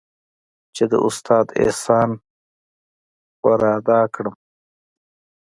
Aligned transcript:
چې 0.75 0.83
د 0.91 0.93
استاد 1.07 1.45
احسان 1.61 2.09
ورادا 3.45 3.99
كړم. 4.13 4.35